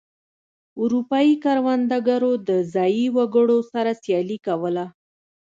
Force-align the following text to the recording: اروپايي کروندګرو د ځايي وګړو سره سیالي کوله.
اروپايي 0.81 1.33
کروندګرو 1.43 2.31
د 2.47 2.49
ځايي 2.73 3.05
وګړو 3.17 3.59
سره 3.71 3.91
سیالي 4.03 4.37
کوله. 4.47 4.85